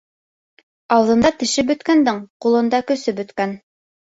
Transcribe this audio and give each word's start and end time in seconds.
Ауыҙында 0.95 1.31
теше 1.43 1.65
бөткәндең 1.69 2.25
ҡулында 2.47 2.83
көсө 2.93 3.17
бөткән. 3.21 3.55